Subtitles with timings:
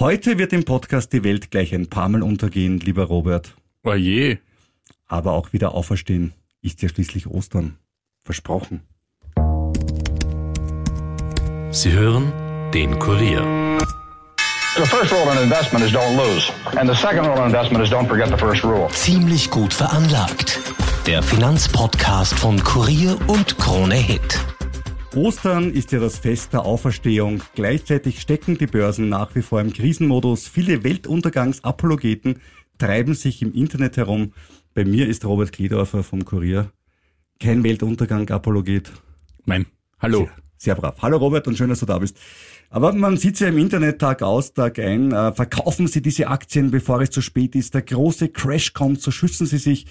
[0.00, 3.54] Heute wird im Podcast die Welt gleich ein paar Mal untergehen, lieber Robert.
[3.84, 4.38] Oje.
[5.06, 7.76] Aber auch wieder auferstehen ist ja schließlich Ostern.
[8.24, 8.80] Versprochen.
[11.70, 12.32] Sie hören
[12.72, 13.42] den Kurier.
[14.76, 16.50] The first rule in investment is don't lose.
[16.78, 18.88] And the second rule in investment is don't forget the first rule.
[18.94, 20.60] Ziemlich gut veranlagt.
[21.06, 24.38] Der Finanzpodcast von Kurier und Krone Hit.
[25.14, 27.42] Ostern ist ja das Fest der Auferstehung.
[27.54, 30.48] Gleichzeitig stecken die Börsen nach wie vor im Krisenmodus.
[30.48, 32.40] Viele Weltuntergangsapologeten
[32.78, 34.32] treiben sich im Internet herum.
[34.74, 36.72] Bei mir ist Robert Kledorfer vom Kurier
[37.40, 38.92] kein Weltuntergang-Apologet.
[39.46, 39.66] Nein.
[39.98, 40.26] Hallo.
[40.26, 40.98] Sehr, sehr, brav.
[41.02, 42.16] Hallo Robert und schön, dass du da bist.
[42.68, 45.10] Aber man sieht ja im Internet Tag aus, Tag ein.
[45.10, 47.74] Äh, verkaufen Sie diese Aktien, bevor es zu spät ist.
[47.74, 49.86] Der große Crash kommt, so schützen Sie sich.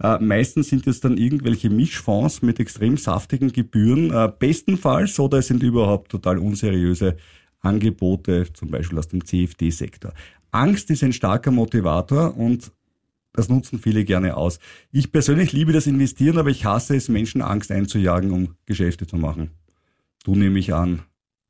[0.00, 5.46] Äh, meistens sind es dann irgendwelche Mischfonds mit extrem saftigen Gebühren, äh, bestenfalls, oder es
[5.46, 7.16] sind überhaupt total unseriöse
[7.60, 10.12] Angebote, zum Beispiel aus dem CFD-Sektor.
[10.50, 12.72] Angst ist ein starker Motivator und
[13.32, 14.58] das nutzen viele gerne aus.
[14.92, 19.16] Ich persönlich liebe das Investieren, aber ich hasse es, Menschen Angst einzujagen, um Geschäfte zu
[19.16, 19.50] machen.
[20.24, 21.02] Du nehme ich an,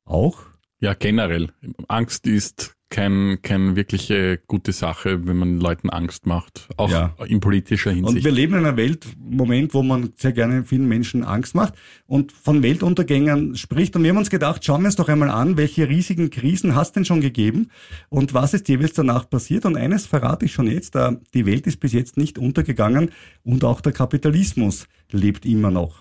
[0.03, 0.43] auch?
[0.79, 1.49] Ja, generell.
[1.87, 7.15] Angst ist kein, kein wirkliche gute Sache, wenn man Leuten Angst macht, auch ja.
[7.25, 8.17] in politischer Hinsicht.
[8.17, 11.73] Und wir leben in einer Welt, Moment, wo man sehr gerne vielen Menschen Angst macht
[12.05, 13.95] und von Weltuntergängen spricht.
[13.95, 16.95] Und wir haben uns gedacht, schauen wir uns doch einmal an, welche riesigen Krisen hast
[16.95, 17.69] denn schon gegeben
[18.09, 19.65] und was ist jeweils danach passiert.
[19.65, 23.11] Und eines verrate ich schon jetzt, äh, die Welt ist bis jetzt nicht untergegangen
[23.43, 25.97] und auch der Kapitalismus lebt immer noch.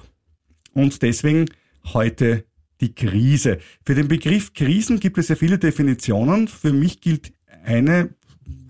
[0.73, 1.47] Und deswegen
[1.93, 2.45] heute
[2.81, 3.59] die Krise.
[3.85, 6.49] Für den Begriff Krisen gibt es ja viele Definitionen.
[6.49, 7.33] Für mich gilt
[7.65, 8.11] eine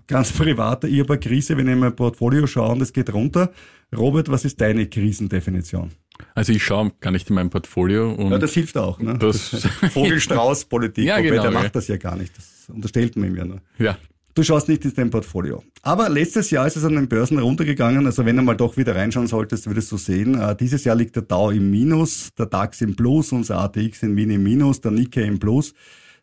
[0.07, 3.51] ganz private, ich habe Krise, wenn ich in mein Portfolio schaue und es geht runter.
[3.95, 5.91] Robert, was ist deine Krisendefinition?
[6.33, 8.11] Also ich schaue gar nicht in mein Portfolio.
[8.11, 8.99] Und ja, das hilft auch.
[8.99, 9.17] Ne?
[9.17, 9.49] Das
[9.93, 12.35] Vogelstrauß-Politik, ja, genau, der macht das ja gar nicht.
[12.37, 13.61] Das unterstellt man ihm ja nur.
[13.77, 13.97] Ja.
[14.37, 15.63] Du schaust nicht in dein Portfolio.
[15.81, 18.05] Aber letztes Jahr ist es an den Börsen runtergegangen.
[18.05, 21.15] Also wenn du mal doch wieder reinschauen solltest, würdest du sehen, äh, dieses Jahr liegt
[21.15, 24.91] der Dow im Minus, der DAX im Plus, unser ATX in Wien im Minus, der
[24.91, 25.73] Nikkei im Plus,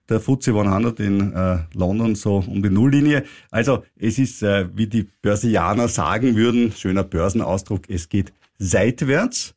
[0.09, 3.25] der FTSE 100 in äh, London so um die Nulllinie.
[3.51, 9.57] Also es ist, äh, wie die Börsianer sagen würden, schöner Börsenausdruck, es geht seitwärts.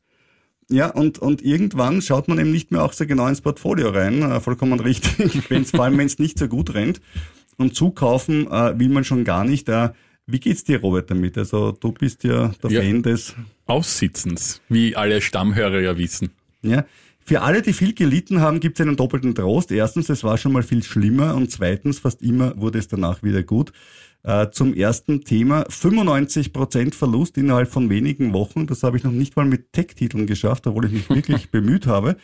[0.67, 4.23] Ja, und, und irgendwann schaut man eben nicht mehr auch so genau ins Portfolio rein,
[4.23, 7.01] äh, vollkommen richtig, wenn's, vor allem wenn es nicht so gut rennt
[7.57, 9.69] und zukaufen äh, will man schon gar nicht.
[9.69, 9.90] Äh,
[10.25, 11.38] wie geht's dir, Robert, damit?
[11.38, 13.35] Also du bist ja der ja, Fan des
[13.66, 16.31] Aussitzens, wie alle Stammhörer ja wissen.
[16.62, 16.85] Ja.
[17.19, 19.72] Für alle, die viel gelitten haben, gibt es einen doppelten Trost.
[19.72, 23.44] Erstens, es war schon mal viel schlimmer und zweitens, fast immer wurde es danach wieder
[23.44, 23.74] gut.
[24.24, 28.66] Äh, zum ersten Thema, 95% Verlust innerhalb von wenigen Wochen.
[28.68, 32.18] Das habe ich noch nicht mal mit Tech-Titeln geschafft, obwohl ich mich wirklich bemüht habe.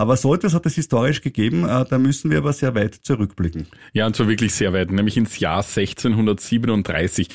[0.00, 3.66] Aber so etwas hat es historisch gegeben, äh, da müssen wir aber sehr weit zurückblicken.
[3.92, 7.28] Ja, und zwar wirklich sehr weit, nämlich ins Jahr 1637.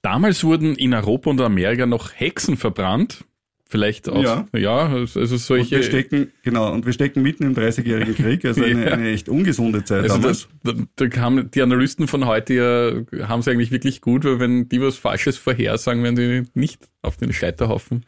[0.00, 3.26] Damals wurden in Europa und Amerika noch Hexen verbrannt.
[3.68, 5.74] Vielleicht auch, ja, ja also solche.
[5.74, 8.92] Und wir stecken, genau, und wir stecken mitten im 30-jährigen Krieg, also eine, ja.
[8.92, 10.48] eine, echt ungesunde Zeit also damals.
[10.64, 14.70] Da, da haben die Analysten von heute ja, haben sie eigentlich wirklich gut, weil wenn
[14.70, 18.06] die was Falsches vorhersagen, werden die nicht auf den Scheiterhaufen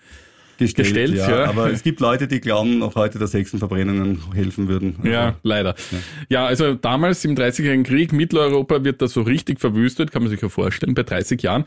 [0.58, 1.12] gestellt.
[1.12, 1.30] gestellt ja.
[1.30, 1.44] ja.
[1.48, 4.96] Aber es gibt Leute, die glauben noch heute, dass Hexenverbrennungen helfen würden.
[5.02, 5.74] Ja, aber, leider.
[5.90, 5.98] Ja.
[6.28, 6.46] ja.
[6.46, 10.48] also damals im 30-jährigen Krieg, Mitteleuropa wird da so richtig verwüstet, kann man sich ja
[10.48, 11.64] vorstellen, bei 30 Jahren.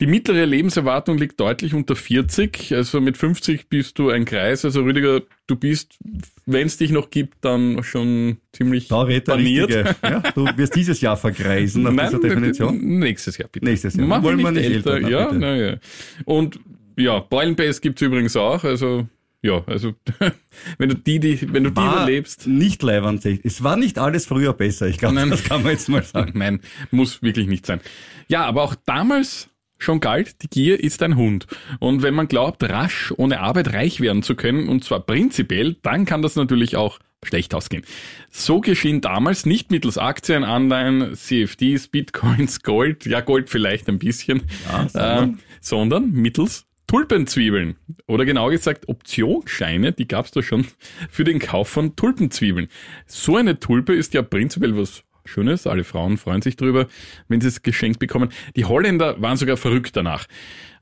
[0.00, 4.64] Die mittlere Lebenserwartung liegt deutlich unter 40, also mit 50 bist du ein Kreis.
[4.64, 5.98] Also Rüdiger, du bist,
[6.46, 9.72] wenn es dich noch gibt, dann schon ziemlich da baniert.
[10.02, 12.98] Ja, du wirst dieses Jahr vergreisen nach Nein, dieser Definition.
[12.98, 13.64] Nächstes Jahr bitte.
[13.64, 14.06] Nächstes Jahr.
[14.06, 14.96] Machen Wollen wir nicht älter.
[14.96, 15.76] älter ja, na, ja.
[16.24, 16.58] Und
[16.96, 19.06] ja, Beulenbase gibt's übrigens auch, also
[19.42, 19.94] ja, also
[20.78, 22.46] wenn du die, die wenn du war die überlebst.
[22.46, 23.24] Nicht leibend.
[23.24, 26.38] Es war nicht alles früher besser, ich glaube, das kann man jetzt mal sagen.
[26.38, 26.60] Nein,
[26.90, 27.80] muss wirklich nicht sein.
[28.28, 29.48] Ja, aber auch damals
[29.78, 31.48] schon galt, die Gier ist ein Hund.
[31.80, 36.04] Und wenn man glaubt, rasch ohne Arbeit reich werden zu können, und zwar prinzipiell, dann
[36.04, 37.84] kann das natürlich auch schlecht ausgehen.
[38.30, 44.42] So geschehen damals nicht mittels Aktien, Anleihen, CFDs, Bitcoins, Gold, ja Gold vielleicht ein bisschen,
[44.70, 50.66] ja, sondern, äh, sondern mittels Tulpenzwiebeln oder genau gesagt Optionsscheine, die gab es da schon
[51.08, 52.68] für den Kauf von Tulpenzwiebeln.
[53.06, 56.88] So eine Tulpe ist ja prinzipiell was Schönes, alle Frauen freuen sich drüber,
[57.28, 58.28] wenn sie es geschenkt bekommen.
[58.56, 60.26] Die Holländer waren sogar verrückt danach.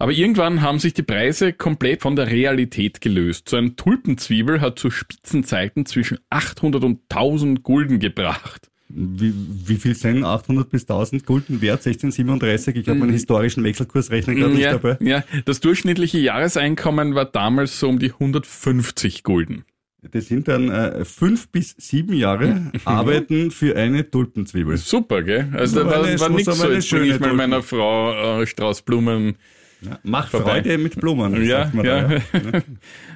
[0.00, 3.48] Aber irgendwann haben sich die Preise komplett von der Realität gelöst.
[3.48, 8.69] So ein Tulpenzwiebel hat zu Spitzenzeiten zwischen 800 und 1000 Gulden gebracht.
[8.92, 9.32] Wie,
[9.66, 11.86] wie viel sind 800 bis 1000 Gulden wert?
[11.86, 12.76] 1637?
[12.76, 13.14] Ich habe meinen hm.
[13.14, 14.96] historischen Wechselkursrechner gerade nicht ja, dabei.
[15.00, 19.64] Ja, das durchschnittliche Jahreseinkommen war damals so um die 150 Gulden.
[20.02, 24.76] Das sind dann äh, fünf bis sieben Jahre Arbeiten für eine Tulpenzwiebel.
[24.78, 25.52] Super, gell?
[25.52, 28.46] Also So da war, eine- war nichts so, jetzt bringe ich mal meiner Frau äh,
[28.46, 29.36] Straußblumen.
[29.82, 30.62] Ja, Mach Vorbei.
[30.62, 31.42] Freude mit Blumen.
[31.44, 32.02] Ja, sagt man ja.
[32.02, 32.62] Da, ja.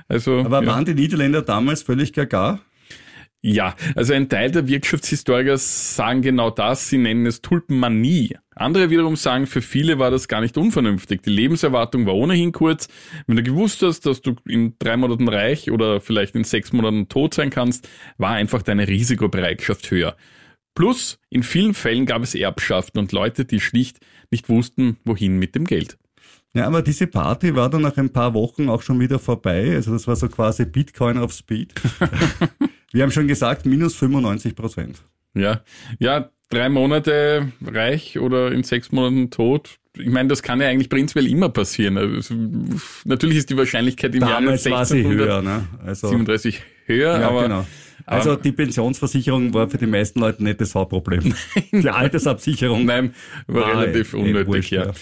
[0.09, 2.61] Also, Aber waren die Niederländer damals völlig gaga?
[3.47, 8.39] Ja, also ein Teil der Wirtschaftshistoriker sagen genau das, sie nennen es Tulpenmanie.
[8.55, 11.23] Andere wiederum sagen, für viele war das gar nicht unvernünftig.
[11.23, 12.89] Die Lebenserwartung war ohnehin kurz.
[13.27, 17.11] Wenn du gewusst hast, dass du in drei Monaten reich oder vielleicht in sechs Monaten
[17.11, 17.87] tot sein kannst,
[18.17, 20.17] war einfach deine Risikobereitschaft höher.
[20.75, 23.99] Plus, in vielen Fällen gab es Erbschaften und Leute, die schlicht
[24.31, 25.99] nicht wussten, wohin mit dem Geld.
[26.55, 29.75] Ja, aber diese Party war dann nach ein paar Wochen auch schon wieder vorbei.
[29.75, 31.75] Also das war so quasi Bitcoin auf Speed.
[32.95, 35.03] Wir haben schon gesagt, minus 95 Prozent.
[35.35, 35.63] Ja,
[35.99, 39.79] ja, drei Monate reich oder in sechs Monaten tot.
[39.99, 41.99] Ich meine, das kann ja eigentlich prinzipiell immer passieren.
[41.99, 42.35] Also,
[43.05, 45.43] natürlich ist die Wahrscheinlichkeit im Jahre Damals sie 1637 höher.
[45.43, 45.67] Ne?
[45.85, 47.67] Also, 37 höher, ja, aber genau.
[48.07, 51.35] Also aber- die Pensionsversicherung war für die meisten Leute nicht das Hauptproblem.
[51.73, 52.85] Die Altersabsicherung.
[52.85, 53.13] nein,
[53.49, 54.93] war War relativ eh- unnötig, wurscht, ja.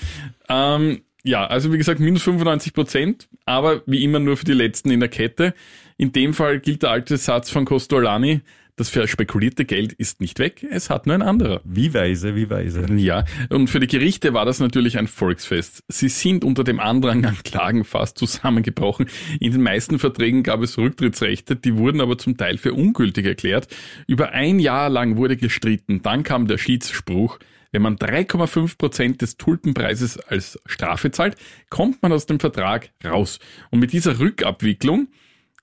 [0.48, 4.90] Ähm, ja, also wie gesagt, minus 95 Prozent, aber wie immer nur für die letzten
[4.90, 5.54] in der Kette.
[5.96, 8.40] In dem Fall gilt der alte Satz von Costolani,
[8.76, 11.60] das verspekulierte Geld ist nicht weg, es hat nur ein anderer.
[11.62, 12.86] Wie weise, wie weise.
[12.94, 15.84] Ja, und für die Gerichte war das natürlich ein Volksfest.
[15.88, 19.06] Sie sind unter dem Andrang an Klagen fast zusammengebrochen.
[19.40, 23.68] In den meisten Verträgen gab es Rücktrittsrechte, die wurden aber zum Teil für ungültig erklärt.
[24.06, 26.00] Über ein Jahr lang wurde gestritten.
[26.00, 27.38] Dann kam der Schiedsspruch,
[27.72, 31.36] wenn man 3,5 Prozent des Tulpenpreises als Strafe zahlt,
[31.68, 33.38] kommt man aus dem Vertrag raus.
[33.70, 35.08] Und mit dieser Rückabwicklung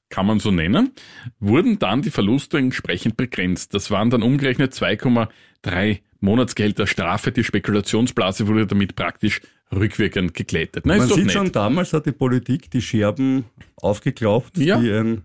[0.09, 0.91] kann man so nennen,
[1.39, 3.73] wurden dann die Verluste entsprechend begrenzt.
[3.73, 7.31] Das waren dann umgerechnet 2,3 Monatsgelder Strafe.
[7.31, 9.41] Die Spekulationsblase wurde damit praktisch
[9.71, 10.85] rückwirkend geglättet.
[10.85, 11.31] Na, Man sieht nett.
[11.31, 13.45] schon, damals hat die Politik die Scherben
[13.77, 14.79] aufgeklaubt, Ja.
[14.79, 15.21] die ein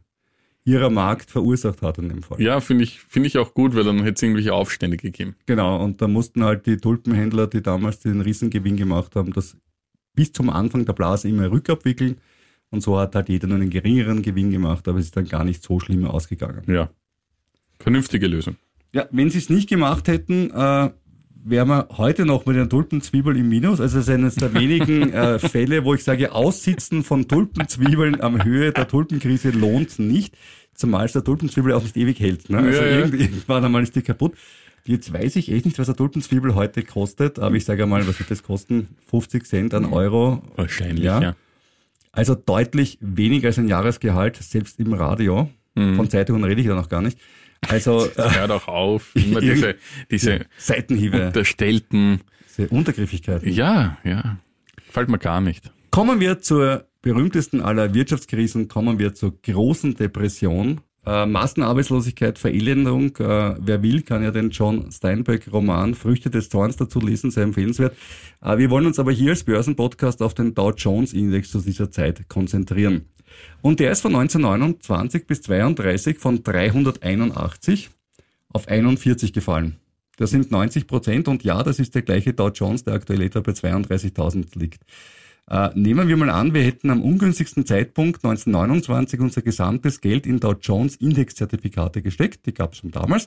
[0.66, 2.40] ihrer Markt verursacht hat in dem Fall.
[2.40, 5.34] Ja, finde ich, finde ich auch gut, weil dann hätte es irgendwelche Aufstände gegeben.
[5.44, 9.56] Genau, und da mussten halt die Tulpenhändler, die damals den Riesengewinn gemacht haben, das
[10.14, 12.16] bis zum Anfang der Blase immer rückabwickeln.
[12.74, 15.44] Und so hat halt jeder nur einen geringeren Gewinn gemacht, aber es ist dann gar
[15.44, 16.62] nicht so schlimm ausgegangen.
[16.66, 16.90] Ja.
[17.78, 18.56] Vernünftige Lösung.
[18.92, 20.90] Ja, wenn sie es nicht gemacht hätten, äh,
[21.44, 23.80] wären wir heute noch mit einer Tulpenzwiebel im Minus.
[23.80, 28.42] Also es ist eines der wenigen äh, Fälle, wo ich sage, Aussitzen von Tulpenzwiebeln am
[28.44, 30.36] Höhe der Tulpenkrise lohnt nicht,
[30.74, 32.50] zumal es der Tulpenzwiebel auch nicht ewig hält.
[32.50, 32.58] Ne?
[32.58, 32.98] Also Ja, ja.
[33.00, 34.34] irgend- irgendwann einmal ist die kaputt.
[34.86, 38.18] Jetzt weiß ich echt nicht, was eine Tulpenzwiebel heute kostet, aber ich sage einmal, was
[38.18, 38.88] wird das kosten?
[39.10, 40.42] 50 Cent an Euro.
[40.56, 41.20] Wahrscheinlich, Ja.
[41.22, 41.36] ja.
[42.14, 45.50] Also deutlich weniger als ein Jahresgehalt, selbst im Radio.
[45.74, 45.96] Mhm.
[45.96, 47.18] Von Zeitungen rede ich da noch gar nicht.
[47.68, 49.10] Also äh, Hört auch auf.
[49.14, 49.74] Immer diese,
[50.10, 52.20] diese Seitenhiebe, unterstellten.
[52.48, 53.42] diese Untergriffigkeit.
[53.44, 54.38] Ja, ja.
[54.86, 55.72] Gefällt mir gar nicht.
[55.90, 60.80] Kommen wir zur berühmtesten aller Wirtschaftskrisen, kommen wir zur großen Depression.
[61.06, 63.16] Äh, Massenarbeitslosigkeit, Verelendung.
[63.16, 67.94] Äh, wer will, kann ja den John Steinbeck-Roman Früchte des Zorns dazu lesen, sehr empfehlenswert.
[68.40, 72.28] Äh, wir wollen uns aber hier als Börsenpodcast auf den Dow Jones-Index zu dieser Zeit
[72.28, 73.08] konzentrieren.
[73.60, 77.90] Und der ist von 1929 bis 32 von 381
[78.48, 79.76] auf 41 gefallen.
[80.16, 83.40] Das sind 90 Prozent und ja, das ist der gleiche Dow Jones, der aktuell etwa
[83.40, 84.84] bei 32.000 liegt.
[85.50, 90.40] Äh, nehmen wir mal an, wir hätten am ungünstigsten Zeitpunkt 1929 unser gesamtes Geld in
[90.40, 93.26] Dow Jones Indexzertifikate gesteckt, die gab es schon damals.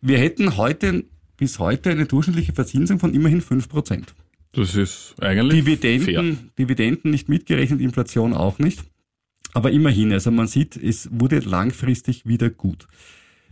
[0.00, 1.04] Wir hätten heute
[1.36, 4.14] bis heute eine durchschnittliche Verzinsung von immerhin 5 Prozent.
[4.52, 5.76] Das ist eigentlich fair.
[5.76, 8.84] Dividenden, Dividenden nicht mitgerechnet, Inflation auch nicht.
[9.52, 12.86] Aber immerhin, also man sieht, es wurde langfristig wieder gut.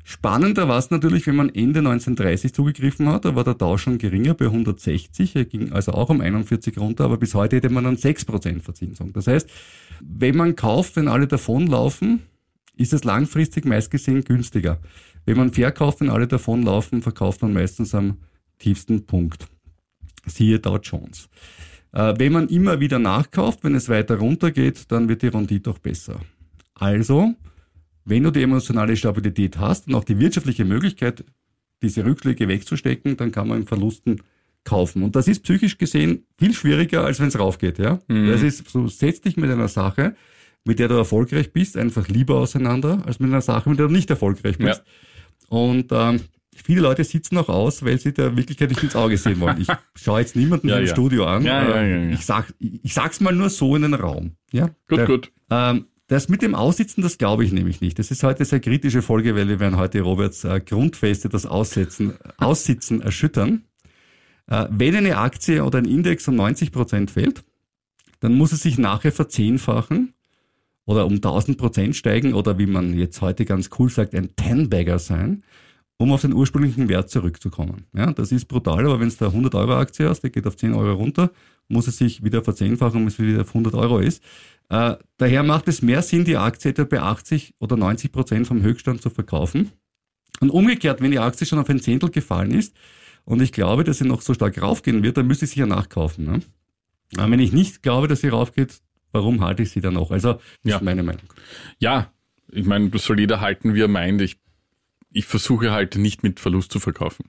[0.06, 3.96] Spannender war es natürlich, wenn man Ende 1930 zugegriffen hat, da war der Tausch schon
[3.96, 7.84] geringer bei 160, er ging also auch um 41 runter, aber bis heute hätte man
[7.84, 9.14] dann 6% Verzinsung.
[9.14, 9.48] Das heißt,
[10.02, 12.20] wenn man kauft, wenn alle davonlaufen,
[12.76, 14.78] ist es langfristig meist gesehen günstiger.
[15.24, 18.18] Wenn man verkauft, wenn alle davonlaufen, verkauft man meistens am
[18.58, 19.46] tiefsten Punkt.
[20.26, 21.30] Siehe Dow Jones.
[21.92, 25.78] Äh, wenn man immer wieder nachkauft, wenn es weiter runtergeht, dann wird die Rendite auch
[25.78, 26.20] besser.
[26.74, 27.34] Also,
[28.04, 31.24] wenn du die emotionale Stabilität hast und auch die wirtschaftliche Möglichkeit,
[31.82, 34.22] diese Rückschläge wegzustecken, dann kann man Verlusten
[34.64, 35.02] kaufen.
[35.02, 37.78] Und das ist psychisch gesehen viel schwieriger, als wenn es raufgeht.
[37.78, 37.98] Ja?
[38.08, 40.16] Das ist, so setz dich mit einer Sache,
[40.64, 43.92] mit der du erfolgreich bist, einfach lieber auseinander, als mit einer Sache, mit der du
[43.92, 44.82] nicht erfolgreich bist.
[45.48, 46.20] Und ähm,
[46.54, 49.60] viele Leute sitzen auch aus, weil sie der Wirklichkeit nicht ins Auge sehen wollen.
[49.60, 50.92] Ich schaue jetzt niemanden Ja, im ja.
[50.92, 51.44] Studio an.
[51.44, 52.10] Ja, ja, ja, ja.
[52.12, 54.32] Ich, sag, ich sag's mal nur so in den Raum.
[54.52, 54.70] Ja?
[54.88, 55.32] Gut, Der- gut.
[55.50, 57.98] ähm, das mit dem Aussitzen, das glaube ich nämlich nicht.
[57.98, 62.14] Das ist heute sehr kritische Folge, weil wir werden heute Roberts äh, Grundfeste, das Aussetzen,
[62.36, 63.64] Aussitzen erschüttern.
[64.46, 67.44] Äh, wenn eine Aktie oder ein Index um 90 Prozent fällt,
[68.20, 70.14] dann muss es sich nachher verzehnfachen
[70.84, 74.98] oder um 1000 Prozent steigen oder wie man jetzt heute ganz cool sagt, ein Ten-Bagger
[74.98, 75.42] sein,
[75.96, 77.86] um auf den ursprünglichen Wert zurückzukommen.
[77.94, 80.56] Ja, das ist brutal, aber wenn es da 100 Euro Aktie hast, die geht auf
[80.56, 81.30] 10 Euro runter,
[81.68, 84.22] muss es sich wieder verzehnfachen, bis es wieder auf 100 Euro ist.
[84.68, 88.62] Äh, daher macht es mehr Sinn, die Aktie etwa bei 80 oder 90 Prozent vom
[88.62, 89.70] Höchststand zu verkaufen.
[90.40, 92.74] Und umgekehrt, wenn die Aktie schon auf ein Zehntel gefallen ist
[93.24, 95.66] und ich glaube, dass sie noch so stark raufgehen wird, dann müsste ich sie ja
[95.66, 96.24] nachkaufen.
[96.24, 96.40] Ne?
[97.16, 98.80] Aber wenn ich nicht glaube, dass sie raufgeht,
[99.12, 100.10] warum halte ich sie dann noch?
[100.10, 100.76] Also, das Ja.
[100.76, 101.22] ist meine Meinung.
[101.78, 102.10] Ja,
[102.50, 104.20] ich meine, das soll jeder halten, wie er meint.
[104.22, 104.36] Ich,
[105.12, 107.26] ich versuche halt nicht mit Verlust zu verkaufen.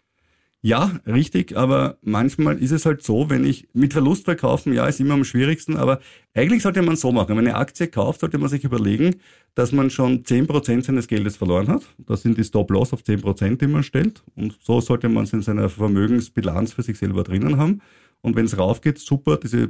[0.66, 5.00] Ja, richtig, aber manchmal ist es halt so, wenn ich mit Verlust verkaufen, ja, ist
[5.00, 6.00] immer am schwierigsten, aber
[6.34, 7.30] eigentlich sollte man so machen.
[7.30, 9.18] Wenn man eine Aktie kauft, sollte man sich überlegen,
[9.54, 11.84] dass man schon 10% seines Geldes verloren hat.
[12.00, 14.24] Das sind die Stop-Loss auf 10%, die man stellt.
[14.36, 17.84] Und so sollte man es in seiner Vermögensbilanz für sich selber drinnen haben.
[18.22, 19.68] Und wenn es raufgeht, super, diese,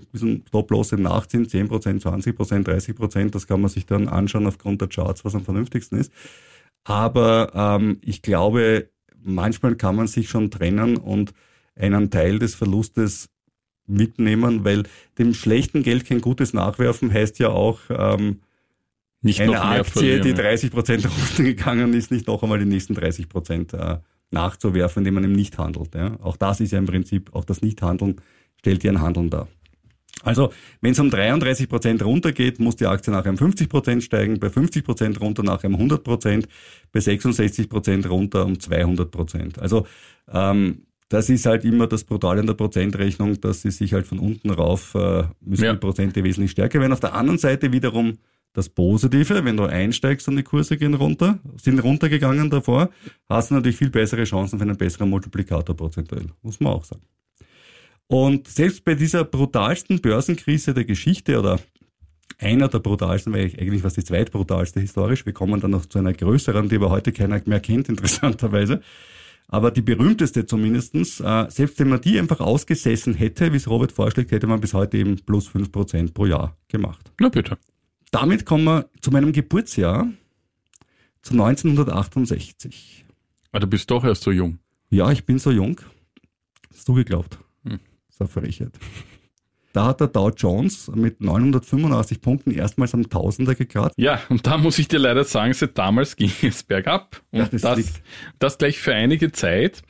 [0.48, 5.26] Stop-Loss im Nachziehen, 10%, 20%, 30%, das kann man sich dann anschauen aufgrund der Charts,
[5.26, 6.14] was am vernünftigsten ist.
[6.86, 8.88] Aber ähm, ich glaube,
[9.26, 11.34] manchmal kann man sich schon trennen und
[11.76, 13.30] einen Teil des Verlustes
[13.88, 14.84] mitnehmen, weil
[15.18, 18.40] dem schlechten Geld kein gutes nachwerfen heißt ja auch, ähm,
[19.22, 20.36] Nicht eine Aktie, die ja.
[20.36, 23.98] 30 Prozent runtergegangen ist, nicht noch einmal die nächsten 30 Prozent äh,
[24.32, 25.94] nachzuwerfen, indem man eben nicht handelt.
[25.96, 26.18] Ja.
[26.22, 28.22] Auch das ist ja im Prinzip, auch das Nichthandeln
[28.58, 29.48] stellt ja ein Handeln dar.
[30.24, 34.40] Also, wenn es um 33 Prozent runtergeht, muss die Aktie nachher um 50 Prozent steigen,
[34.40, 36.48] bei 50 Prozent runter nachher um 100 Prozent,
[36.92, 39.60] bei 66 Prozent runter um 200 Prozent.
[39.60, 39.86] Also,
[40.32, 44.18] ähm, das ist halt immer das Brutale an der Prozentrechnung, dass sie sich halt von
[44.18, 45.74] unten rauf, äh, müssen Ja.
[45.74, 46.94] die Prozente wesentlich stärker werden.
[46.94, 48.18] Auf der anderen Seite wiederum
[48.54, 52.90] das Positive, wenn du einsteigst und die Kurse gehen runter, sind runtergegangen davor,
[53.30, 57.02] hast du natürlich viel bessere Chancen für einen besseren Multiplikator prozentuell, muss man auch sagen.
[58.08, 61.60] Und selbst bei dieser brutalsten Börsenkrise der Geschichte oder
[62.38, 66.00] einer der brutalsten, weil ich eigentlich was die zweitbrutalste historisch, wir kommen dann noch zu
[66.00, 68.82] einer größeren, die aber heute keiner mehr kennt, interessanterweise.
[69.48, 71.20] Aber die berühmteste zumindestens.
[71.20, 74.74] Äh, selbst wenn man die einfach ausgesessen hätte, wie es Robert vorschlägt, hätte man bis
[74.74, 77.12] heute eben plus 5% pro Jahr gemacht.
[77.20, 77.58] Na bitte.
[78.12, 80.08] Damit kommen wir zu meinem Geburtsjahr,
[81.22, 83.06] zu 1968.
[83.52, 84.60] Aber du bist doch erst so jung.
[84.90, 85.80] Ja, ich bin so jung.
[86.74, 87.38] Hast du geglaubt?
[88.20, 88.72] Eine Frechheit.
[89.74, 93.96] Da hat der Dow Jones mit 985 Punkten erstmals am Tausender gekratzt.
[93.98, 97.22] Ja, und da muss ich dir leider sagen, seit damals ging es bergab.
[97.32, 97.94] Und Ja, das das,
[98.40, 99.82] das gleich für einige Zeit.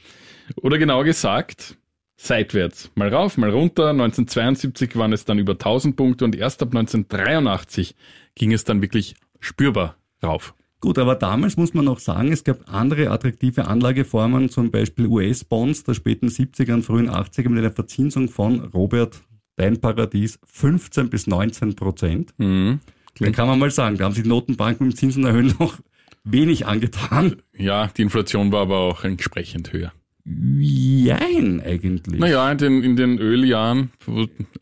[0.56, 1.78] Oder genauer gesagt,
[2.18, 2.92] seitwärts.
[2.96, 3.90] Mal rauf, mal runter.
[3.92, 7.96] 1972 waren es dann über 1000 Punkte und erst ab 1983
[8.34, 10.56] ging es dann wirklich spürbar rauf.
[10.86, 15.84] Gut, aber damals muss man noch sagen, es gab andere attraktive Anlageformen, zum Beispiel US-Bonds
[15.84, 19.24] der späten 70er und frühen 80er mit einer Verzinsung von, Robert,
[19.56, 22.36] dein Paradies, 15 bis 19 Prozent.
[22.38, 22.82] Mhm.
[23.18, 25.80] Dann kann man mal sagen, da haben sich die Notenbanken mit Zinsen erhöhen noch
[26.24, 27.38] wenig angetan.
[27.58, 29.92] Ja, die Inflation war aber auch entsprechend höher.
[30.24, 32.20] Jein eigentlich.
[32.20, 33.90] Naja, in den, in den Öljahren,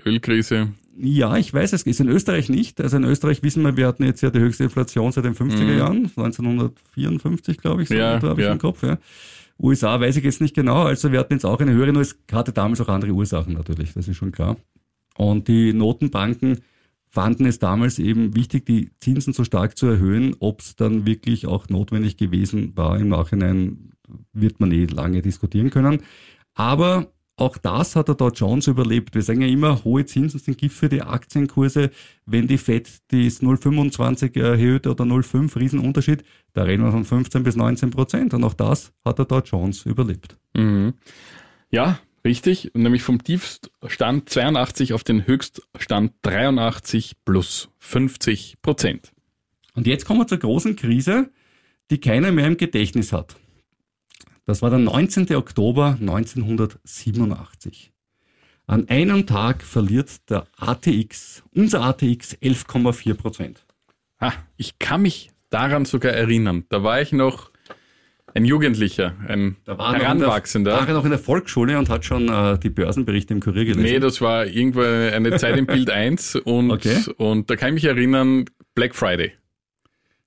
[0.06, 2.79] Ölkrise, Ja, ich weiß, es ist in Österreich nicht.
[2.79, 5.75] Also in Österreich wissen wir, wir hatten jetzt ja die höchste Inflation seit den 50er
[5.75, 8.00] Jahren, 1954, glaube ich, so Mhm.
[8.00, 8.51] Ja, habe ich ja.
[8.53, 8.83] im Kopf.
[8.83, 8.97] Ja.
[9.59, 10.83] USA weiß ich jetzt nicht genau.
[10.83, 13.93] Also wir hatten jetzt auch eine höhere, nur es hatte damals auch andere Ursachen natürlich,
[13.93, 14.57] das ist schon klar.
[15.17, 16.59] Und die Notenbanken
[17.09, 20.35] fanden es damals eben wichtig, die Zinsen so stark zu erhöhen.
[20.39, 23.91] Ob es dann wirklich auch notwendig gewesen war im Nachhinein,
[24.33, 26.01] wird man eh lange diskutieren können.
[26.55, 29.16] Aber auch das hat der Dow Jones überlebt.
[29.16, 31.90] Wir sagen ja immer, hohe Zinsen sind Gift für die Aktienkurse.
[32.25, 36.24] Wenn die FED das 0,25 erhöht oder 0,5, Riesenunterschied,
[36.54, 38.34] da reden wir von 15 bis 19 Prozent.
[38.36, 40.38] Und auch das hat der Dow Jones überlebt.
[40.54, 40.94] Mhm.
[41.72, 42.72] Ja, richtig.
[42.75, 49.12] Nämlich vom Tiefstand 82 auf den Höchststand 83 plus 50 Prozent.
[49.74, 51.32] Und jetzt kommen wir zur großen Krise,
[51.90, 53.36] die keiner mehr im Gedächtnis hat.
[54.45, 55.33] Das war der 19.
[55.35, 57.91] Oktober 1987.
[58.65, 63.65] An einem Tag verliert der ATX, unser ATX 11,4 Prozent.
[64.19, 66.65] Ah, ich kann mich daran sogar erinnern.
[66.69, 67.51] Da war ich noch
[68.33, 70.71] ein Jugendlicher, ein Da war er noch in der- Heranwachsender.
[70.73, 73.83] War er noch in der Volksschule und hat schon äh, die Börsenberichte im Kurier gelesen.
[73.83, 77.03] Nee, das war irgendwo eine Zeit im Bild 1 und, Okay.
[77.17, 78.45] und da kann ich mich erinnern,
[78.75, 79.33] Black Friday.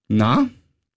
[0.08, 0.48] Na,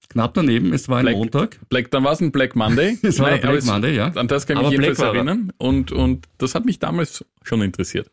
[0.09, 1.59] knapp daneben, es war ein Black- Montag.
[1.69, 2.97] Black, dann war es ein Black Monday.
[3.03, 4.07] Es war aber Black Monday, ja.
[4.15, 5.13] An das kann ich mich jedenfalls er.
[5.15, 8.09] erinnern und, und das hat mich damals schon interessiert.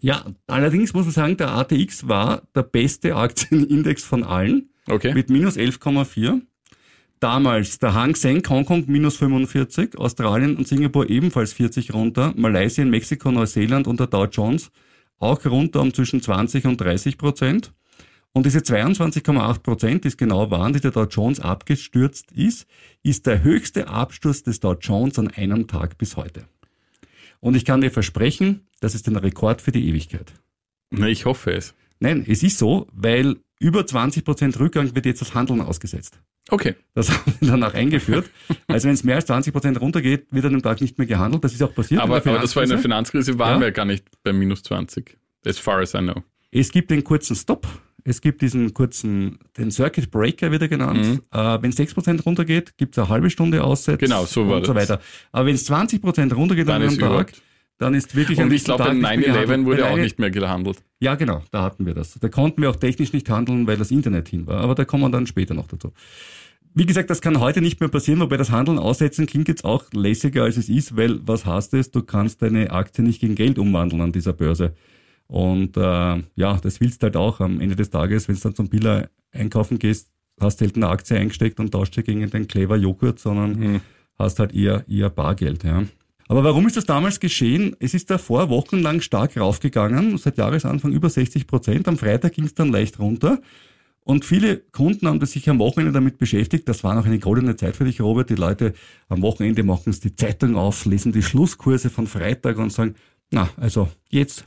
[0.00, 4.70] Ja, allerdings muss man sagen, der ATX war der beste Aktienindex von allen.
[4.90, 5.12] Okay.
[5.12, 6.40] mit minus 11,4.
[7.20, 13.30] Damals der Hang Seng Hongkong minus 45, Australien und Singapur ebenfalls 40 runter, Malaysia, Mexiko,
[13.32, 14.70] Neuseeland und der Dow Jones
[15.18, 17.72] auch runter um zwischen 20 und 30 Prozent.
[18.38, 22.68] Und diese 22,8 Prozent, die es genau waren, die der Dow Jones abgestürzt ist,
[23.02, 26.44] ist der höchste Absturz des Dow Jones an einem Tag bis heute.
[27.40, 30.34] Und ich kann dir versprechen, das ist ein Rekord für die Ewigkeit.
[30.90, 31.74] Na, ich hoffe es.
[31.98, 36.20] Nein, es ist so, weil über 20 Prozent Rückgang wird jetzt das Handeln ausgesetzt.
[36.48, 36.76] Okay.
[36.94, 38.30] Das haben wir danach eingeführt.
[38.68, 41.42] Also wenn es mehr als 20 Prozent runtergeht, wird an dem Tag nicht mehr gehandelt.
[41.42, 42.00] Das ist auch passiert.
[42.02, 43.32] Aber, aber das war in der Finanzkrise.
[43.32, 43.66] Finanzkrise, waren Ja.
[43.66, 45.18] wir gar nicht bei minus 20.
[45.44, 46.22] As far as I know.
[46.52, 47.66] Es gibt den kurzen Stop.
[48.04, 51.22] Es gibt diesen kurzen, den Circuit Breaker wird er genannt.
[51.32, 54.00] Äh, wenn es 6% runtergeht, gibt es eine halbe Stunde Aussetz.
[54.00, 54.04] Mhm.
[54.06, 55.00] Genau, so war und so weiter.
[55.32, 57.32] Aber wenn es 20% runtergeht Dann an einem Tag,
[57.78, 59.66] dann ist wirklich Und ich glaube, beim nicht mehr 9-11 gehandelt.
[59.66, 60.78] wurde auch nicht mehr gehandelt.
[61.00, 62.18] Ja, genau, da hatten wir das.
[62.20, 64.60] Da konnten wir auch technisch nicht handeln, weil das Internet hin war.
[64.60, 65.92] Aber da kommen wir dann später noch dazu.
[66.74, 69.84] Wie gesagt, das kann heute nicht mehr passieren, wobei das Handeln aussetzen klingt jetzt auch
[69.92, 71.90] lässiger als es ist, weil was heißt es?
[71.90, 74.74] Du kannst deine Aktie nicht gegen Geld umwandeln an dieser Börse.
[75.28, 75.80] Und äh,
[76.34, 79.78] ja, das willst halt auch am Ende des Tages, wenn du dann zum Biller einkaufen
[79.78, 83.80] gehst, hast selten eine Aktie eingesteckt und tauscht sie gegen den Clever Joghurt, sondern
[84.18, 85.64] hast halt eher, eher Bargeld.
[85.64, 85.84] Ja.
[86.28, 87.74] Aber warum ist das damals geschehen?
[87.80, 91.88] Es ist davor wochenlang stark raufgegangen, seit Jahresanfang über 60 Prozent.
[91.88, 93.40] Am Freitag ging es dann leicht runter.
[94.04, 96.68] Und viele Kunden haben sich am Wochenende damit beschäftigt.
[96.68, 98.30] Das war noch eine goldene Zeit für dich, Robert.
[98.30, 98.74] Die Leute
[99.08, 102.94] am Wochenende machen es die Zeitung auf, lesen die Schlusskurse von Freitag und sagen,
[103.30, 104.44] na, also jetzt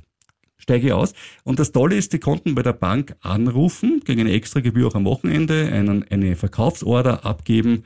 [0.61, 1.13] steige ich aus.
[1.43, 4.95] Und das Tolle ist, die konnten bei der Bank anrufen, gegen eine extra Gebühr auch
[4.95, 7.83] am Wochenende, einen, eine Verkaufsorder abgeben.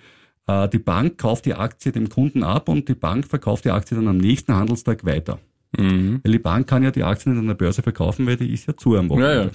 [0.47, 3.95] Äh, Die Bank kauft die Aktie dem Kunden ab und die Bank verkauft die Aktie
[3.95, 5.39] dann am nächsten Handelstag weiter.
[5.77, 6.21] Mhm.
[6.23, 8.67] Weil die Bank kann ja die Aktien nicht an der Börse verkaufen, weil die ist
[8.67, 9.35] ja zu am Wochenende.
[9.35, 9.51] Ja, ja.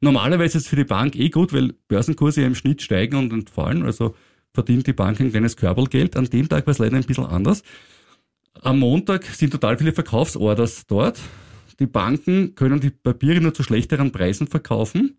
[0.00, 3.32] Normalerweise ist es für die Bank eh gut, weil Börsenkurse ja im Schnitt steigen und
[3.32, 3.84] entfallen.
[3.84, 4.14] Also
[4.52, 6.16] verdient die Bank ein kleines Körbelgeld.
[6.16, 7.62] An dem Tag war es leider ein bisschen anders.
[8.62, 11.18] Am Montag sind total viele Verkaufsorders dort.
[11.78, 15.16] Die Banken können die Papiere nur zu schlechteren Preisen verkaufen.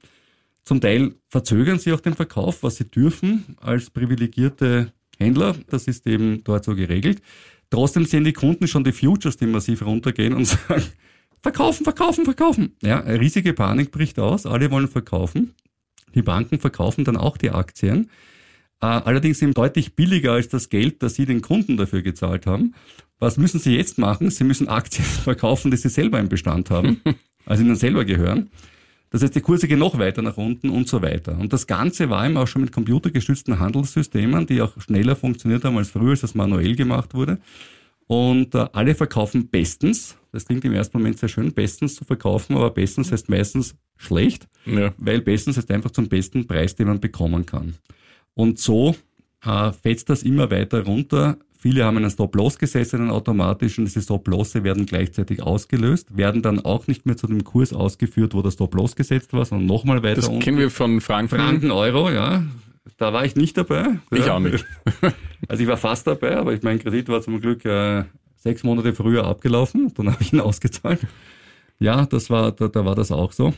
[0.64, 5.56] Zum Teil verzögern sie auch den Verkauf, was sie dürfen als privilegierte Händler.
[5.70, 7.22] Das ist eben dort so geregelt.
[7.70, 10.84] Trotzdem sehen die Kunden schon die Futures, die massiv runtergehen und sagen,
[11.42, 12.76] verkaufen, verkaufen, verkaufen.
[12.82, 14.46] Ja, riesige Panik bricht aus.
[14.46, 15.54] Alle wollen verkaufen.
[16.16, 18.10] Die Banken verkaufen dann auch die Aktien.
[18.82, 22.76] Äh, allerdings eben deutlich billiger als das Geld, das sie den Kunden dafür gezahlt haben.
[23.20, 24.30] Was müssen sie jetzt machen?
[24.30, 27.02] Sie müssen Aktien verkaufen, die sie selber im Bestand haben,
[27.46, 28.50] also ihnen selber gehören.
[29.10, 31.38] Das heißt, die Kurse gehen noch weiter nach unten und so weiter.
[31.40, 35.78] Und das Ganze war eben auch schon mit computergestützten Handelssystemen, die auch schneller funktioniert haben
[35.78, 37.40] als früher, als das manuell gemacht wurde.
[38.08, 40.18] Und äh, alle verkaufen bestens.
[40.34, 44.48] Das klingt im ersten Moment sehr schön, bestens zu verkaufen, aber bestens heißt meistens schlecht,
[44.66, 44.94] Ja.
[44.98, 47.76] weil bestens heißt einfach zum besten Preis, den man bekommen kann.
[48.34, 48.96] Und so
[49.44, 51.38] äh, fetzt das immer weiter runter.
[51.60, 53.86] Viele haben einen Stop-Loss gesetzt, einen automatischen.
[53.86, 58.44] Diese Stop-Losse werden gleichzeitig ausgelöst, werden dann auch nicht mehr zu dem Kurs ausgeführt, wo
[58.44, 60.42] der Stop-Loss gesetzt war, sondern nochmal weiter Das unten.
[60.42, 61.36] kennen wir von Franken.
[61.36, 62.44] Franken, Euro, ja.
[62.98, 64.00] Da war ich nicht dabei.
[64.12, 64.36] Ich ja.
[64.36, 64.66] auch nicht.
[65.48, 68.06] Also ich war fast dabei, aber ich, mein Kredit war zum Glück äh,
[68.38, 69.94] sechs Monate früher abgelaufen.
[69.94, 71.00] Dann habe ich ihn ausgezahlt.
[71.80, 73.54] Ja, das war, da, da war das auch so.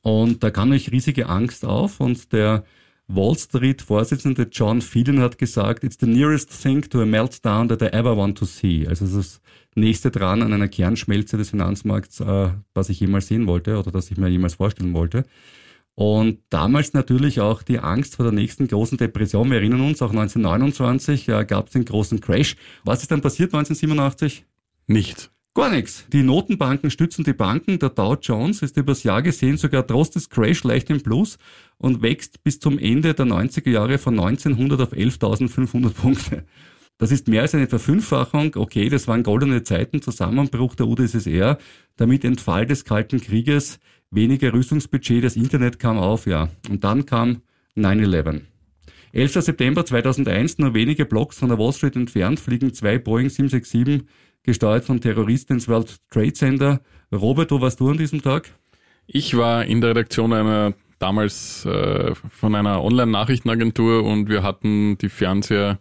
[0.00, 2.64] Und da kam euch riesige Angst auf und der
[3.08, 7.82] Wall Street Vorsitzende John Phelan hat gesagt, it's the nearest thing to a meltdown that
[7.82, 8.86] I ever want to see.
[8.86, 9.40] Also das
[9.74, 14.10] nächste dran an einer Kernschmelze des Finanzmarkts, äh, was ich jemals sehen wollte oder das
[14.10, 15.24] ich mir jemals vorstellen wollte.
[15.94, 19.50] Und damals natürlich auch die Angst vor der nächsten großen Depression.
[19.50, 22.56] Wir erinnern uns, auch 1929 äh, gab es den großen Crash.
[22.84, 24.44] Was ist dann passiert 1987?
[24.86, 25.30] Nicht.
[25.58, 26.06] Gar nichts.
[26.12, 27.80] Die Notenbanken stützen die Banken.
[27.80, 31.36] Der Dow Jones ist übers Jahr gesehen sogar trotz des Crash leicht im Plus
[31.78, 36.44] und wächst bis zum Ende der 90er Jahre von 1900 auf 11.500 Punkte.
[36.98, 38.54] Das ist mehr als eine Verfünffachung.
[38.54, 41.58] Okay, das waren goldene Zeiten, Zusammenbruch der UdSSR,
[41.96, 43.80] damit Entfall des Kalten Krieges,
[44.12, 46.50] weniger Rüstungsbudget, das Internet kam auf, ja.
[46.70, 47.42] Und dann kam
[47.76, 48.42] 9-11.
[49.12, 49.32] 11.
[49.32, 54.06] September 2001, nur wenige Blocks von der Wall Street entfernt, fliegen zwei Boeing 767
[54.48, 56.80] gesteuert von Terroristen ins World Trade Center.
[57.12, 58.50] Robert, wo warst du an diesem Tag?
[59.06, 65.10] Ich war in der Redaktion einer damals äh, von einer Online-Nachrichtenagentur und wir hatten die
[65.10, 65.78] Fernseher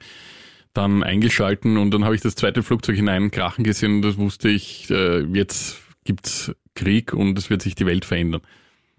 [0.74, 4.92] dann eingeschalten und dann habe ich das zweite Flugzeug hineinkrachen gesehen und das wusste ich,
[4.92, 8.42] äh, jetzt gibt's Krieg und es wird sich die Welt verändern.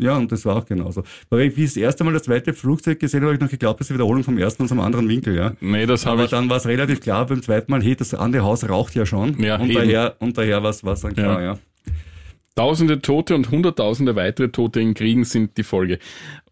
[0.01, 1.03] Ja, und das war auch genauso.
[1.29, 3.51] Weil ich, wie ich das erste Mal das zweite Flugzeug gesehen habe, habe ich noch
[3.51, 5.55] geglaubt, das ist eine Wiederholung vom ersten aus einem anderen Winkel, ja.
[5.61, 6.31] Nee, das habe Aber ich.
[6.31, 9.41] dann war es relativ klar beim zweiten Mal, hey, das andere Haus raucht ja schon.
[9.43, 9.75] Ja, und, eben.
[9.75, 11.53] daher, und daher war es dann klar, Ja.
[11.55, 11.59] ja.
[12.55, 15.99] Tausende Tote und Hunderttausende weitere Tote in Kriegen sind die Folge.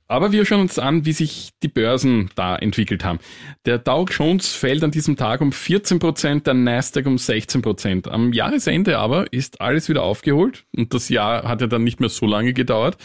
[0.09, 3.19] Aber wir schauen uns an, wie sich die Börsen da entwickelt haben.
[3.65, 8.09] Der Dow Jones fällt an diesem Tag um 14 Prozent, der Nasdaq um 16 Prozent.
[8.09, 12.09] Am Jahresende aber ist alles wieder aufgeholt und das Jahr hat ja dann nicht mehr
[12.09, 12.99] so lange gedauert.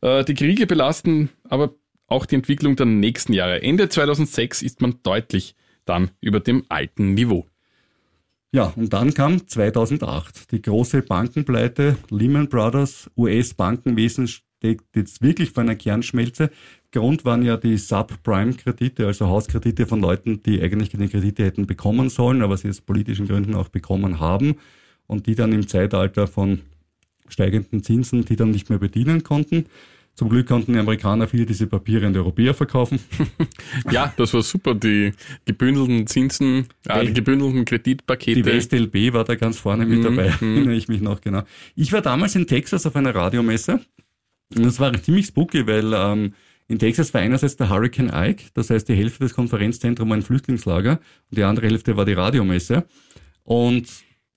[0.00, 1.74] Äh, die Kriege belasten aber
[2.08, 3.62] auch die Entwicklung der nächsten Jahre.
[3.62, 7.46] Ende 2006 ist man deutlich dann über dem alten Niveau.
[8.52, 14.28] Ja, und dann kam 2008 die große Bankenpleite, Lehman Brothers, US-Bankenwesen
[14.60, 16.50] steckt jetzt wirklich vor einer Kernschmelze.
[16.92, 22.10] Grund waren ja die Subprime-Kredite, also Hauskredite von Leuten, die eigentlich keine Kredite hätten bekommen
[22.10, 24.56] sollen, aber sie aus politischen Gründen auch bekommen haben
[25.06, 26.60] und die dann im Zeitalter von
[27.28, 29.66] steigenden Zinsen, die dann nicht mehr bedienen konnten.
[30.14, 32.98] Zum Glück konnten die Amerikaner viele diese Papiere an die Europäer verkaufen.
[33.90, 34.74] ja, das war super.
[34.74, 35.12] Die
[35.46, 38.42] gebündelten Zinsen, äh, die gebündelten Kreditpakete.
[38.42, 40.56] Die WestLB war da ganz vorne mit mhm, dabei, mhm.
[40.56, 41.44] erinnere ich mich noch genau.
[41.76, 43.80] Ich war damals in Texas auf einer Radiomesse
[44.56, 46.34] und das war ziemlich spooky, weil ähm,
[46.68, 50.22] in Texas war einerseits der Hurricane Ike, das heißt die Hälfte des Konferenzzentrums war ein
[50.22, 52.84] Flüchtlingslager und die andere Hälfte war die Radiomesse.
[53.42, 53.88] Und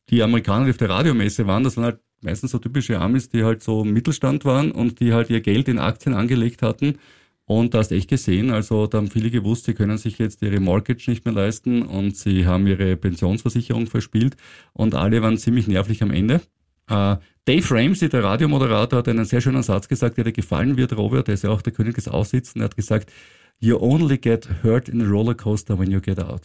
[0.10, 3.44] die Amerikaner, die auf der Radiomesse waren, das waren halt meistens so typische Amis, die
[3.44, 6.98] halt so Mittelstand waren und die halt ihr Geld in Aktien angelegt hatten.
[7.46, 10.62] Und da hast echt gesehen, also da haben viele gewusst, sie können sich jetzt ihre
[10.62, 14.38] Mortgage nicht mehr leisten und sie haben ihre Pensionsversicherung verspielt
[14.72, 16.42] und alle waren ziemlich nervlich am Ende.
[16.90, 17.16] Uh,
[17.46, 21.28] Dave Ramsey, der Radiomoderator, hat einen sehr schönen Satz gesagt, der dir gefallen wird, Robert,
[21.28, 23.12] der ist ja auch der König des Aussitzen, er hat gesagt,
[23.60, 26.42] you only get hurt in a roller coaster when you get out.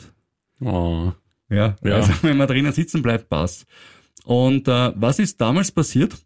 [0.61, 1.13] Oh.
[1.51, 1.97] Ja, ja.
[1.97, 3.67] also wenn man drinnen sitzen bleibt, passt.
[4.25, 6.17] Und äh, was ist damals passiert?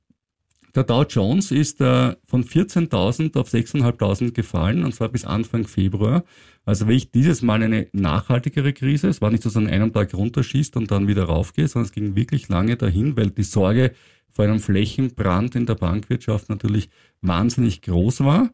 [0.74, 6.24] Der Dow Jones ist äh, von 14.000 auf 6.500 gefallen, und zwar bis Anfang Februar.
[6.64, 9.92] Also wenn ich dieses Mal eine nachhaltigere Krise, es war nicht so, dass an einem
[9.92, 13.92] Tag runterschießt und dann wieder raufgeht, sondern es ging wirklich lange dahin, weil die Sorge
[14.30, 16.88] vor einem Flächenbrand in der Bankwirtschaft natürlich
[17.20, 18.50] wahnsinnig groß war.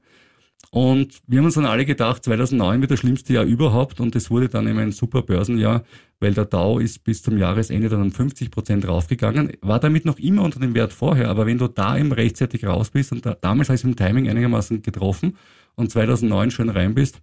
[0.71, 4.31] Und wir haben uns dann alle gedacht, 2009 wird das schlimmste Jahr überhaupt und es
[4.31, 5.85] wurde dann immer ein super Börsenjahr,
[6.21, 10.19] weil der Dow ist bis zum Jahresende dann um 50 Prozent raufgegangen, war damit noch
[10.19, 13.35] immer unter dem Wert vorher, aber wenn du da eben rechtzeitig raus bist und da,
[13.41, 15.39] damals hast du im Timing einigermaßen getroffen
[15.75, 17.23] und 2009 schon rein bist,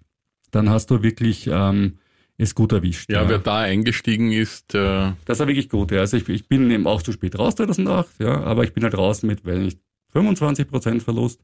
[0.56, 1.98] dann hast du wirklich ähm,
[2.38, 3.10] es gut erwischt.
[3.10, 4.74] Ja, ja, wer da eingestiegen ist.
[4.74, 5.92] Äh das war wirklich gut.
[5.92, 6.00] Ja.
[6.00, 8.98] Also ich, ich bin eben auch zu spät raus 2008, ja, aber ich bin halt
[8.98, 9.80] raus mit, wenn nicht
[10.14, 11.42] 25 Prozent Verlust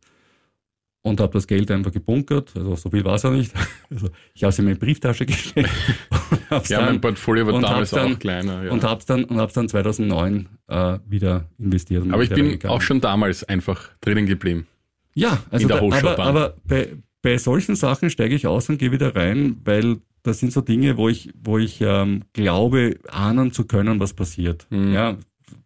[1.01, 2.53] und habe das Geld einfach gebunkert.
[2.55, 3.53] Also so viel war es ja nicht.
[3.89, 5.69] Also ich habe es in meine Brieftasche gestellt.
[6.49, 8.63] ja, dann, mein Portfolio war damals dann, auch kleiner.
[8.63, 8.71] Ja.
[8.71, 12.05] Und habe es dann, und hab's dann 2009 äh, wieder investiert.
[12.09, 14.67] Aber ich bin auch schon damals einfach drinnen geblieben.
[15.13, 16.87] Ja, also da, aber, aber bei,
[17.21, 20.97] bei solchen Sachen steige ich aus und gehe wieder rein, weil das sind so Dinge,
[20.97, 24.67] wo ich, wo ich ähm, glaube, ahnen zu können, was passiert.
[24.69, 24.93] Mhm.
[24.93, 25.17] Ja,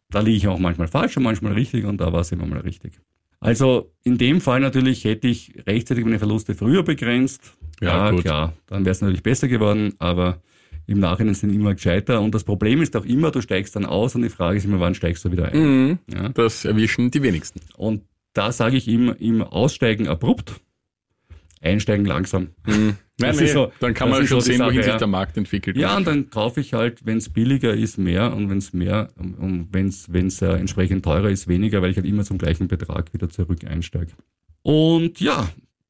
[0.10, 2.60] da liege ich auch manchmal falsch und manchmal richtig und da war es immer mal
[2.60, 3.00] richtig.
[3.40, 7.54] Also in dem Fall natürlich hätte ich rechtzeitig meine Verluste früher begrenzt.
[7.82, 10.42] Ja, ja klar, dann wäre es natürlich besser geworden, aber
[10.88, 12.22] im Nachhinein sind immer gescheiter.
[12.22, 14.80] Und das Problem ist auch immer, du steigst dann aus und die Frage ist immer,
[14.80, 15.58] wann steigst du wieder ein?
[15.58, 16.30] Mhm, ja?
[16.30, 17.60] Das erwischen die wenigsten.
[17.76, 20.62] Und da sage ich immer, im Aussteigen abrupt,
[21.66, 22.50] einsteigen langsam.
[22.66, 22.98] Mhm.
[23.18, 25.78] Nein, nee, so, dann kann man schon so sehen, Sache, wohin sich der Markt entwickelt.
[25.78, 29.10] Ja, und dann kaufe ich halt, wenn es billiger ist, mehr und wenn es mehr
[29.16, 33.14] und wenn es äh, entsprechend teurer ist, weniger, weil ich halt immer zum gleichen Betrag
[33.14, 34.12] wieder zurück einsteige.
[34.64, 35.48] Und ja,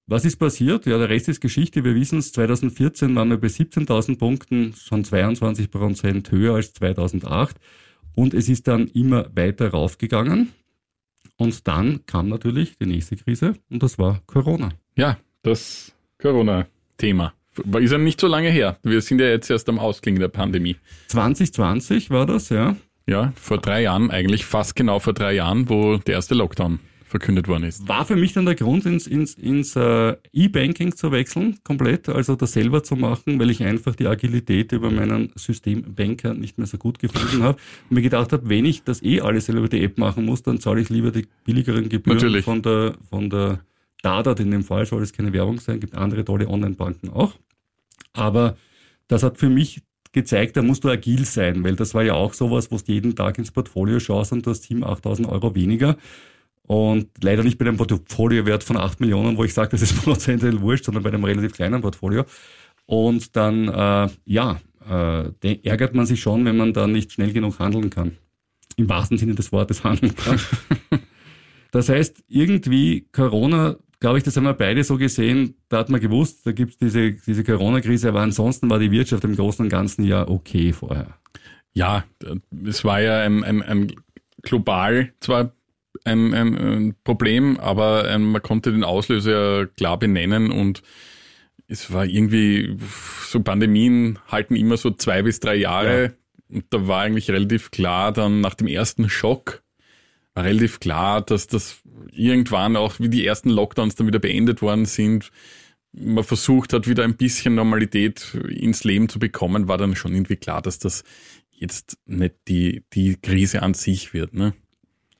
[0.08, 0.86] was ist passiert?
[0.86, 1.84] Ja, der Rest ist Geschichte.
[1.84, 7.56] Wir wissen es, 2014 waren wir bei 17.000 Punkten, schon 22 Prozent höher als 2008.
[8.14, 10.52] Und es ist dann immer weiter raufgegangen.
[11.38, 14.70] Und dann kam natürlich die nächste Krise und das war Corona.
[14.96, 17.34] Ja, das Corona-Thema.
[17.80, 18.78] Ist ja nicht so lange her.
[18.84, 20.76] Wir sind ja jetzt erst am Ausklingen der Pandemie.
[21.08, 22.76] 2020 war das, ja.
[23.08, 27.48] Ja, vor drei Jahren, eigentlich fast genau vor drei Jahren, wo der erste Lockdown verkündet
[27.48, 27.88] worden ist.
[27.88, 32.36] War für mich dann der Grund, ins, ins, ins uh, E-Banking zu wechseln, komplett, also
[32.36, 36.78] das selber zu machen, weil ich einfach die Agilität über meinen Systembanker nicht mehr so
[36.78, 37.58] gut gefunden habe
[37.90, 40.42] und mir gedacht habe, wenn ich das eh alles selber über die App machen muss,
[40.42, 42.44] dann zahle ich lieber die billigeren Gebühren Natürlich.
[42.44, 43.60] von der, von der
[44.06, 47.34] Dadat in dem Fall soll es keine Werbung sein, gibt andere tolle Online-Banken auch.
[48.14, 48.56] Aber
[49.08, 52.34] das hat für mich gezeigt, da musst du agil sein, weil das war ja auch
[52.34, 55.98] sowas, wo du jeden Tag ins Portfolio schaust und du hast 7.000, 8.000 Euro weniger.
[56.68, 60.62] Und leider nicht bei einem Portfoliowert von 8 Millionen, wo ich sage, das ist prozentuell
[60.62, 62.26] wurscht, sondern bei einem relativ kleinen Portfolio.
[62.86, 67.58] Und dann, äh, ja, äh, ärgert man sich schon, wenn man da nicht schnell genug
[67.58, 68.18] handeln kann.
[68.78, 70.40] Im wahrsten Sinne des Wortes handeln kann.
[71.72, 75.56] das heißt, irgendwie Corona glaube ich, das haben wir beide so gesehen.
[75.68, 79.24] Da hat man gewusst, da gibt es diese, diese Corona-Krise, aber ansonsten war die Wirtschaft
[79.24, 81.18] im Großen und Ganzen ja okay vorher.
[81.74, 82.04] Ja,
[82.68, 83.92] es war ja ein, ein, ein
[84.44, 85.54] global zwar
[86.04, 90.84] ein, ein, Problem, aber ähm, man konnte den Auslöser ja klar benennen und
[91.68, 92.78] es war irgendwie,
[93.26, 96.04] so Pandemien halten immer so zwei bis drei Jahre.
[96.04, 96.58] Ja.
[96.58, 99.64] Und da war eigentlich relativ klar, dann nach dem ersten Schock,
[100.44, 105.32] relativ klar, dass das irgendwann auch, wie die ersten Lockdowns dann wieder beendet worden sind,
[105.94, 110.36] man versucht hat, wieder ein bisschen Normalität ins Leben zu bekommen, war dann schon irgendwie
[110.36, 111.04] klar, dass das
[111.52, 114.34] jetzt nicht die, die Krise an sich wird.
[114.34, 114.54] Ne?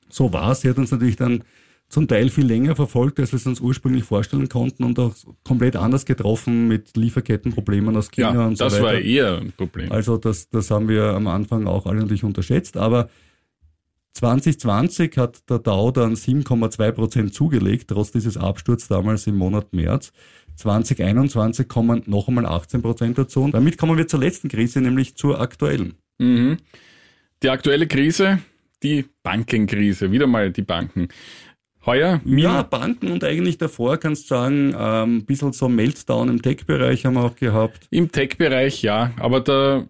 [0.08, 0.60] So war es.
[0.60, 1.44] Sie hat uns natürlich dann
[1.88, 5.76] zum Teil viel länger verfolgt, als wir es uns ursprünglich vorstellen konnten und auch komplett
[5.76, 8.84] anders getroffen mit Lieferkettenproblemen aus China ja, und so das weiter.
[8.84, 9.92] war eher ein Problem.
[9.92, 13.08] Also das, das haben wir am Anfang auch alle natürlich unterschätzt, aber
[14.16, 20.10] 2020 hat der Dow dann 7,2 Prozent zugelegt, trotz dieses Absturz damals im Monat März.
[20.56, 23.42] 2021 kommen noch einmal 18 Prozent dazu.
[23.42, 25.96] Und damit kommen wir zur letzten Krise, nämlich zur aktuellen.
[26.18, 26.56] Mhm.
[27.42, 28.38] Die aktuelle Krise,
[28.82, 31.08] die Bankenkrise, wieder mal die Banken.
[31.84, 32.22] Heuer?
[32.24, 37.04] Ja, Banken und eigentlich davor kannst du sagen, ähm, ein bisschen so Meltdown im Tech-Bereich
[37.04, 37.86] haben wir auch gehabt.
[37.90, 39.88] Im Tech-Bereich ja, aber der,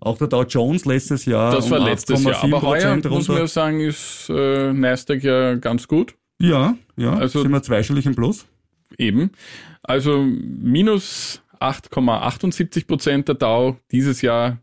[0.00, 1.52] Auch der Dow Jones letztes Jahr.
[1.54, 2.34] das war um letztes Jahr.
[2.44, 6.14] 8,7% Aber heuer, muss man ja sagen, ist äh, Nasdaq ja ganz gut.
[6.40, 8.46] Ja, ja, Also- sind wir zweistellig im Plus.
[8.96, 9.30] Eben.
[9.82, 14.58] Also minus 8,78 Prozent der Dow dieses Jahr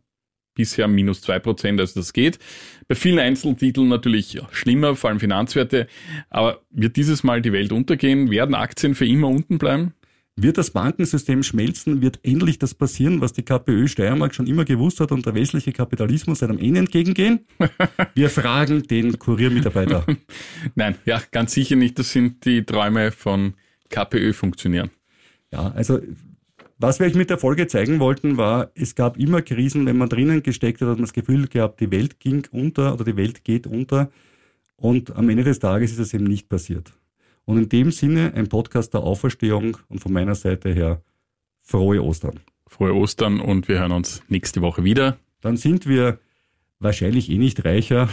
[0.56, 2.40] bisher minus 2 Prozent, also das geht.
[2.88, 5.88] Bei vielen Einzeltiteln natürlich schlimmer, vor allem Finanzwerte.
[6.30, 8.32] Aber wird dieses Mal die Welt untergehen?
[8.32, 9.94] Werden Aktien für immer unten bleiben?
[10.38, 15.00] Wird das Bankensystem schmelzen, wird endlich das passieren, was die KPÖ Steiermark schon immer gewusst
[15.00, 17.46] hat und der westliche Kapitalismus seinem Ende entgegengehen?
[18.16, 20.06] Wir fragen den Kuriermitarbeiter.
[20.76, 21.98] Nein, ja, ganz sicher nicht.
[21.98, 23.54] Das sind die Träume von
[23.90, 24.90] KPÖ-Funktionären.
[25.54, 26.02] Ja, also
[26.78, 30.10] was wir euch mit der Folge zeigen wollten, war, es gab immer Krisen, wenn man
[30.10, 33.46] drinnen gesteckt hat, hat man das Gefühl gehabt, die Welt ging unter oder die Welt
[33.46, 34.12] geht unter.
[34.76, 36.92] Und am Ende des Tages ist es eben nicht passiert.
[37.46, 41.02] Und in dem Sinne ein Podcast der Auferstehung und von meiner Seite her
[41.62, 42.40] frohe Ostern.
[42.68, 45.18] Frohe Ostern und wir hören uns nächste Woche wieder.
[45.42, 46.20] Dann sind wir
[46.80, 48.10] wahrscheinlich eh nicht reicher,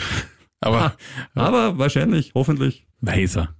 [0.62, 0.96] Aber
[1.34, 3.54] aber wahrscheinlich, hoffentlich weiser.